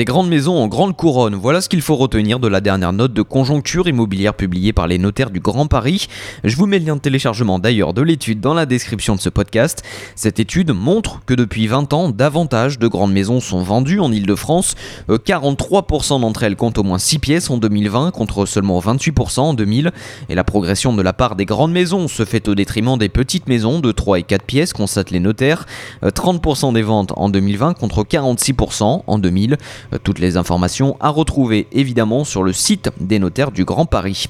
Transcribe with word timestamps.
des 0.00 0.06
grandes 0.06 0.30
maisons 0.30 0.56
en 0.56 0.66
grande 0.66 0.96
couronne, 0.96 1.34
voilà 1.34 1.60
ce 1.60 1.68
qu'il 1.68 1.82
faut 1.82 1.94
retenir 1.94 2.40
de 2.40 2.48
la 2.48 2.62
dernière 2.62 2.94
note 2.94 3.12
de 3.12 3.20
conjoncture 3.20 3.86
immobilière 3.86 4.32
publiée 4.32 4.72
par 4.72 4.86
les 4.86 4.96
notaires 4.96 5.30
du 5.30 5.40
Grand 5.40 5.66
Paris. 5.66 6.08
Je 6.42 6.56
vous 6.56 6.64
mets 6.64 6.78
le 6.78 6.86
lien 6.86 6.96
de 6.96 7.02
téléchargement 7.02 7.58
d'ailleurs 7.58 7.92
de 7.92 8.00
l'étude 8.00 8.40
dans 8.40 8.54
la 8.54 8.64
description 8.64 9.14
de 9.14 9.20
ce 9.20 9.28
podcast. 9.28 9.82
Cette 10.14 10.40
étude 10.40 10.72
montre 10.72 11.20
que 11.26 11.34
depuis 11.34 11.66
20 11.66 11.92
ans, 11.92 12.08
davantage 12.08 12.78
de 12.78 12.88
grandes 12.88 13.12
maisons 13.12 13.40
sont 13.40 13.62
vendues 13.62 14.00
en 14.00 14.10
Ile-de-France. 14.10 14.74
43% 15.10 16.14
euh, 16.14 16.18
d'entre 16.20 16.44
elles 16.44 16.56
comptent 16.56 16.78
au 16.78 16.82
moins 16.82 16.98
6 16.98 17.18
pièces 17.18 17.50
en 17.50 17.58
2020 17.58 18.10
contre 18.12 18.46
seulement 18.46 18.80
28% 18.80 19.40
en 19.40 19.52
2000. 19.52 19.92
Et 20.30 20.34
la 20.34 20.44
progression 20.44 20.94
de 20.94 21.02
la 21.02 21.12
part 21.12 21.36
des 21.36 21.44
grandes 21.44 21.72
maisons 21.72 22.08
se 22.08 22.24
fait 22.24 22.48
au 22.48 22.54
détriment 22.54 22.96
des 22.96 23.10
petites 23.10 23.50
maisons 23.50 23.80
de 23.80 23.92
3 23.92 24.20
et 24.20 24.22
4 24.22 24.44
pièces, 24.44 24.72
constatent 24.72 25.10
les 25.10 25.20
notaires. 25.20 25.66
30% 26.02 26.70
euh, 26.70 26.72
des 26.72 26.80
ventes 26.80 27.12
en 27.16 27.28
2020 27.28 27.74
contre 27.74 28.02
46% 28.02 29.02
en 29.06 29.18
2000. 29.18 29.58
Toutes 30.04 30.18
les 30.18 30.36
informations 30.36 30.96
à 31.00 31.08
retrouver 31.08 31.66
évidemment 31.72 32.24
sur 32.24 32.42
le 32.42 32.52
site 32.52 32.90
des 33.00 33.18
notaires 33.18 33.50
du 33.50 33.64
Grand 33.64 33.86
Paris. 33.86 34.26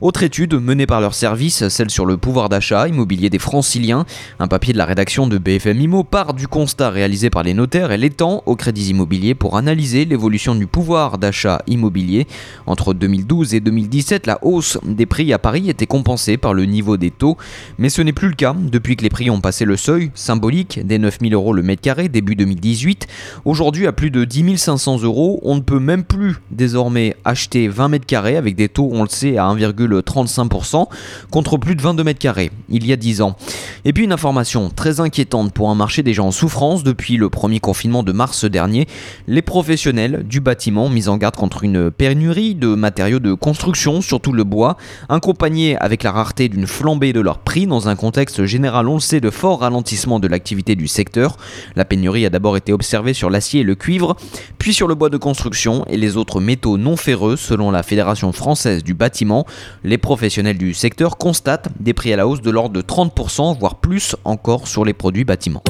Autre 0.00 0.22
étude 0.22 0.54
menée 0.54 0.86
par 0.86 1.00
leur 1.00 1.14
service, 1.14 1.68
celle 1.68 1.90
sur 1.90 2.06
le 2.06 2.16
pouvoir 2.16 2.48
d'achat 2.48 2.88
immobilier 2.88 3.28
des 3.28 3.38
franciliens. 3.38 4.06
Un 4.38 4.48
papier 4.48 4.72
de 4.72 4.78
la 4.78 4.86
rédaction 4.86 5.26
de 5.26 5.38
BFM 5.38 5.80
Imo 5.80 6.04
part 6.04 6.34
du 6.34 6.48
constat 6.48 6.90
réalisé 6.90 7.30
par 7.30 7.42
les 7.42 7.54
notaires 7.54 7.92
et 7.92 7.98
l'étend 7.98 8.42
aux 8.46 8.56
crédits 8.56 8.90
immobiliers 8.90 9.34
pour 9.34 9.56
analyser 9.56 10.04
l'évolution 10.04 10.54
du 10.54 10.66
pouvoir 10.66 11.18
d'achat 11.18 11.62
immobilier. 11.66 12.26
Entre 12.66 12.94
2012 12.94 13.54
et 13.54 13.60
2017, 13.60 14.26
la 14.26 14.38
hausse 14.42 14.78
des 14.84 15.06
prix 15.06 15.32
à 15.32 15.38
Paris 15.38 15.68
était 15.68 15.86
compensée 15.86 16.36
par 16.36 16.54
le 16.54 16.64
niveau 16.64 16.96
des 16.96 17.10
taux, 17.10 17.36
mais 17.78 17.90
ce 17.90 18.02
n'est 18.02 18.12
plus 18.12 18.28
le 18.28 18.34
cas 18.34 18.54
depuis 18.58 18.96
que 18.96 19.02
les 19.02 19.10
prix 19.10 19.30
ont 19.30 19.40
passé 19.40 19.64
le 19.64 19.76
seuil 19.76 20.10
symbolique 20.14 20.86
des 20.86 20.98
9000 20.98 21.34
euros 21.34 21.52
le 21.52 21.62
mètre 21.62 21.82
carré 21.82 22.08
début 22.08 22.34
2018. 22.34 23.06
Aujourd'hui, 23.44 23.86
à 23.86 23.92
plus 23.92 24.10
de 24.10 24.24
10 24.24 24.56
500 24.56 25.01
on 25.04 25.54
ne 25.54 25.60
peut 25.60 25.78
même 25.78 26.04
plus 26.04 26.36
désormais 26.50 27.16
acheter 27.24 27.68
20 27.68 27.88
mètres 27.88 28.06
carrés 28.06 28.36
avec 28.36 28.56
des 28.56 28.68
taux, 28.68 28.90
on 28.92 29.02
le 29.02 29.08
sait, 29.08 29.38
à 29.38 29.44
1,35% 29.44 30.86
contre 31.30 31.56
plus 31.56 31.76
de 31.76 31.82
22 31.82 32.04
mètres 32.04 32.18
carrés 32.18 32.50
il 32.68 32.86
y 32.86 32.92
a 32.92 32.96
10 32.96 33.22
ans. 33.22 33.36
Et 33.84 33.92
puis 33.92 34.04
une 34.04 34.12
information 34.12 34.70
très 34.70 35.00
inquiétante 35.00 35.52
pour 35.52 35.70
un 35.70 35.74
marché 35.74 36.02
déjà 36.02 36.22
en 36.22 36.30
souffrance 36.30 36.82
depuis 36.82 37.16
le 37.16 37.28
premier 37.30 37.60
confinement 37.60 38.02
de 38.02 38.12
mars 38.12 38.44
dernier. 38.44 38.86
Les 39.26 39.42
professionnels 39.42 40.24
du 40.26 40.40
bâtiment 40.40 40.88
mis 40.88 41.08
en 41.08 41.16
garde 41.16 41.36
contre 41.36 41.64
une 41.64 41.90
pénurie 41.90 42.54
de 42.54 42.68
matériaux 42.74 43.18
de 43.18 43.34
construction, 43.34 44.00
surtout 44.00 44.32
le 44.32 44.44
bois, 44.44 44.76
accompagnés 45.08 45.76
avec 45.78 46.02
la 46.02 46.12
rareté 46.12 46.48
d'une 46.48 46.66
flambée 46.66 47.12
de 47.12 47.20
leurs 47.20 47.38
prix 47.38 47.66
dans 47.66 47.88
un 47.88 47.96
contexte 47.96 48.44
général, 48.44 48.88
on 48.88 48.94
le 48.94 49.00
sait, 49.00 49.20
de 49.20 49.30
fort 49.30 49.60
ralentissement 49.60 50.20
de 50.20 50.28
l'activité 50.28 50.74
du 50.74 50.88
secteur. 50.88 51.36
La 51.76 51.84
pénurie 51.84 52.26
a 52.26 52.30
d'abord 52.30 52.56
été 52.56 52.72
observée 52.72 53.14
sur 53.14 53.30
l'acier 53.30 53.60
et 53.60 53.64
le 53.64 53.74
cuivre, 53.74 54.16
puis 54.58 54.72
sur 54.72 54.88
le 54.92 54.96
bois 54.96 55.08
de 55.08 55.16
construction 55.16 55.86
et 55.88 55.96
les 55.96 56.18
autres 56.18 56.38
métaux 56.38 56.76
non 56.76 56.98
ferreux 56.98 57.36
selon 57.36 57.70
la 57.70 57.82
Fédération 57.82 58.30
française 58.30 58.84
du 58.84 58.92
bâtiment. 58.92 59.46
Les 59.84 59.96
professionnels 59.96 60.58
du 60.58 60.74
secteur 60.74 61.16
constatent 61.16 61.70
des 61.80 61.94
prix 61.94 62.12
à 62.12 62.16
la 62.16 62.28
hausse 62.28 62.42
de 62.42 62.50
l'ordre 62.50 62.74
de 62.74 62.82
30%, 62.82 63.58
voire 63.58 63.76
plus 63.76 64.16
encore 64.24 64.68
sur 64.68 64.84
les 64.84 64.92
produits 64.92 65.24
bâtiments. 65.24 65.62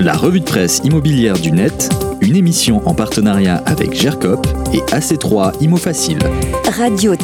La 0.00 0.14
revue 0.14 0.40
de 0.40 0.46
presse 0.46 0.80
immobilière 0.84 1.38
du 1.38 1.52
net, 1.52 1.90
une 2.22 2.34
émission 2.34 2.80
en 2.88 2.94
partenariat 2.94 3.56
avec 3.66 3.92
GERCOP 3.92 4.46
et 4.72 4.80
AC3 4.90 5.62
Imo 5.62 5.76
Facile. 5.76 6.20
Radio-imo.fr 6.78 7.20